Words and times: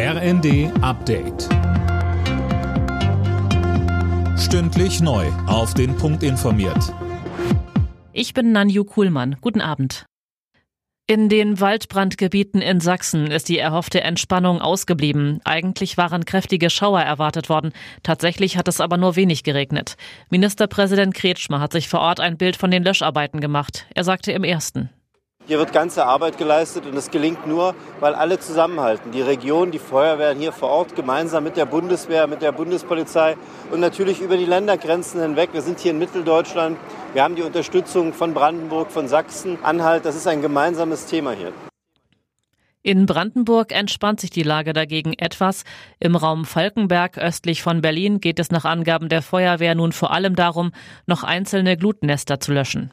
RND 0.00 0.70
Update. 0.80 1.48
Stündlich 4.38 5.00
neu. 5.00 5.26
Auf 5.48 5.74
den 5.74 5.96
Punkt 5.96 6.22
informiert. 6.22 6.94
Ich 8.12 8.32
bin 8.32 8.52
Nanju 8.52 8.84
Kuhlmann. 8.84 9.38
Guten 9.40 9.60
Abend. 9.60 10.06
In 11.08 11.28
den 11.28 11.58
Waldbrandgebieten 11.58 12.62
in 12.62 12.78
Sachsen 12.78 13.26
ist 13.26 13.48
die 13.48 13.58
erhoffte 13.58 14.02
Entspannung 14.02 14.60
ausgeblieben. 14.60 15.40
Eigentlich 15.44 15.96
waren 15.96 16.24
kräftige 16.24 16.70
Schauer 16.70 17.00
erwartet 17.00 17.48
worden. 17.48 17.72
Tatsächlich 18.04 18.56
hat 18.56 18.68
es 18.68 18.80
aber 18.80 18.98
nur 18.98 19.16
wenig 19.16 19.42
geregnet. 19.42 19.96
Ministerpräsident 20.30 21.12
Kretschmer 21.12 21.58
hat 21.58 21.72
sich 21.72 21.88
vor 21.88 21.98
Ort 21.98 22.20
ein 22.20 22.36
Bild 22.36 22.54
von 22.54 22.70
den 22.70 22.84
Löscharbeiten 22.84 23.40
gemacht. 23.40 23.88
Er 23.96 24.04
sagte 24.04 24.30
im 24.30 24.44
ersten. 24.44 24.90
Hier 25.48 25.58
wird 25.58 25.72
ganze 25.72 26.04
Arbeit 26.04 26.36
geleistet 26.36 26.84
und 26.84 26.94
es 26.94 27.10
gelingt 27.10 27.46
nur, 27.46 27.74
weil 28.00 28.14
alle 28.14 28.38
zusammenhalten. 28.38 29.12
Die 29.12 29.22
Region, 29.22 29.70
die 29.70 29.78
Feuerwehren 29.78 30.38
hier 30.38 30.52
vor 30.52 30.68
Ort, 30.68 30.94
gemeinsam 30.94 31.42
mit 31.42 31.56
der 31.56 31.64
Bundeswehr, 31.64 32.26
mit 32.26 32.42
der 32.42 32.52
Bundespolizei 32.52 33.34
und 33.70 33.80
natürlich 33.80 34.20
über 34.20 34.36
die 34.36 34.44
Ländergrenzen 34.44 35.22
hinweg. 35.22 35.48
Wir 35.54 35.62
sind 35.62 35.80
hier 35.80 35.92
in 35.92 35.98
Mitteldeutschland. 35.98 36.76
Wir 37.14 37.22
haben 37.22 37.34
die 37.34 37.40
Unterstützung 37.40 38.12
von 38.12 38.34
Brandenburg, 38.34 38.90
von 38.90 39.08
Sachsen, 39.08 39.56
Anhalt. 39.62 40.04
Das 40.04 40.16
ist 40.16 40.26
ein 40.26 40.42
gemeinsames 40.42 41.06
Thema 41.06 41.32
hier. 41.32 41.54
In 42.82 43.06
Brandenburg 43.06 43.72
entspannt 43.72 44.20
sich 44.20 44.28
die 44.28 44.42
Lage 44.42 44.74
dagegen 44.74 45.14
etwas. 45.14 45.64
Im 45.98 46.14
Raum 46.14 46.44
Falkenberg 46.44 47.16
östlich 47.16 47.62
von 47.62 47.80
Berlin 47.80 48.20
geht 48.20 48.38
es 48.38 48.50
nach 48.50 48.66
Angaben 48.66 49.08
der 49.08 49.22
Feuerwehr 49.22 49.74
nun 49.74 49.92
vor 49.92 50.12
allem 50.12 50.36
darum, 50.36 50.72
noch 51.06 51.24
einzelne 51.24 51.78
Glutnester 51.78 52.38
zu 52.38 52.52
löschen. 52.52 52.92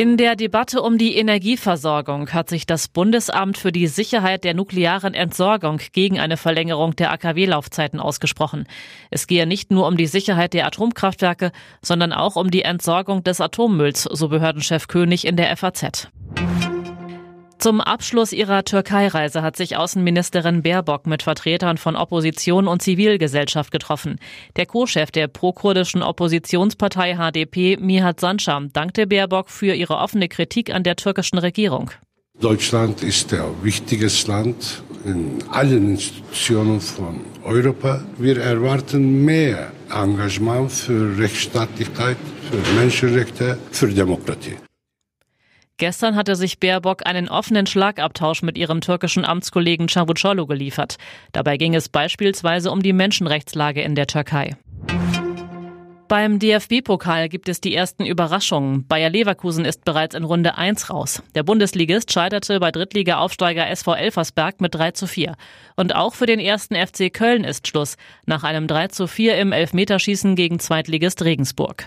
In 0.00 0.16
der 0.16 0.34
Debatte 0.34 0.80
um 0.80 0.96
die 0.96 1.14
Energieversorgung 1.18 2.30
hat 2.30 2.48
sich 2.48 2.64
das 2.64 2.88
Bundesamt 2.88 3.58
für 3.58 3.70
die 3.70 3.86
Sicherheit 3.86 4.44
der 4.44 4.54
nuklearen 4.54 5.12
Entsorgung 5.12 5.78
gegen 5.92 6.18
eine 6.18 6.38
Verlängerung 6.38 6.96
der 6.96 7.12
AKW-Laufzeiten 7.12 8.00
ausgesprochen. 8.00 8.66
Es 9.10 9.26
gehe 9.26 9.46
nicht 9.46 9.70
nur 9.70 9.86
um 9.86 9.98
die 9.98 10.06
Sicherheit 10.06 10.54
der 10.54 10.66
Atomkraftwerke, 10.66 11.52
sondern 11.82 12.14
auch 12.14 12.36
um 12.36 12.50
die 12.50 12.62
Entsorgung 12.62 13.24
des 13.24 13.42
Atommülls, 13.42 14.04
so 14.04 14.28
Behördenchef 14.28 14.88
König 14.88 15.26
in 15.26 15.36
der 15.36 15.54
FAZ. 15.54 16.08
Zum 17.60 17.82
Abschluss 17.82 18.32
ihrer 18.32 18.64
Türkei-Reise 18.64 19.42
hat 19.42 19.54
sich 19.54 19.76
Außenministerin 19.76 20.62
Baerbock 20.62 21.06
mit 21.06 21.22
Vertretern 21.22 21.76
von 21.76 21.94
Opposition 21.94 22.66
und 22.66 22.80
Zivilgesellschaft 22.80 23.70
getroffen. 23.70 24.18
Der 24.56 24.64
Co-Chef 24.64 25.10
der 25.10 25.28
pro-kurdischen 25.28 26.02
Oppositionspartei 26.02 27.16
HDP, 27.16 27.76
Mihat 27.76 28.18
Sancham, 28.18 28.72
dankte 28.72 29.06
Baerbock 29.06 29.50
für 29.50 29.74
ihre 29.74 29.98
offene 29.98 30.28
Kritik 30.28 30.72
an 30.72 30.84
der 30.84 30.96
türkischen 30.96 31.36
Regierung. 31.36 31.90
Deutschland 32.40 33.02
ist 33.02 33.30
ein 33.34 33.52
wichtiges 33.62 34.26
Land 34.26 34.82
in 35.04 35.44
allen 35.50 35.90
Institutionen 35.90 36.80
von 36.80 37.20
Europa. 37.44 38.02
Wir 38.16 38.40
erwarten 38.40 39.22
mehr 39.22 39.70
Engagement 39.90 40.72
für 40.72 41.18
Rechtsstaatlichkeit, 41.18 42.16
für 42.50 42.80
Menschenrechte, 42.80 43.58
für 43.70 43.88
Demokratie. 43.88 44.56
Gestern 45.80 46.14
hatte 46.14 46.36
sich 46.36 46.60
Baerbock 46.60 47.06
einen 47.06 47.30
offenen 47.30 47.66
Schlagabtausch 47.66 48.42
mit 48.42 48.58
ihrem 48.58 48.82
türkischen 48.82 49.24
Amtskollegen 49.24 49.86
Çavuşoğlu 49.86 50.46
geliefert. 50.46 50.98
Dabei 51.32 51.56
ging 51.56 51.74
es 51.74 51.88
beispielsweise 51.88 52.70
um 52.70 52.82
die 52.82 52.92
Menschenrechtslage 52.92 53.80
in 53.80 53.94
der 53.94 54.06
Türkei. 54.06 54.56
Beim 56.06 56.38
DFB-Pokal 56.38 57.30
gibt 57.30 57.48
es 57.48 57.62
die 57.62 57.74
ersten 57.74 58.04
Überraschungen. 58.04 58.86
Bayer 58.88 59.08
Leverkusen 59.08 59.64
ist 59.64 59.84
bereits 59.86 60.14
in 60.14 60.24
Runde 60.24 60.58
1 60.58 60.90
raus. 60.90 61.22
Der 61.34 61.44
Bundesligist 61.44 62.12
scheiterte 62.12 62.60
bei 62.60 62.70
Drittliga-Aufsteiger 62.72 63.66
SV 63.70 63.94
Elversberg 63.94 64.60
mit 64.60 64.74
3 64.74 64.90
zu 64.90 65.06
4. 65.06 65.34
Und 65.76 65.94
auch 65.94 66.12
für 66.12 66.26
den 66.26 66.40
ersten 66.40 66.74
FC 66.74 67.10
Köln 67.10 67.44
ist 67.44 67.68
Schluss. 67.68 67.96
Nach 68.26 68.44
einem 68.44 68.66
3 68.66 68.88
zu 68.88 69.06
4 69.06 69.38
im 69.38 69.52
Elfmeterschießen 69.52 70.36
gegen 70.36 70.58
Zweitligist 70.58 71.24
Regensburg. 71.24 71.86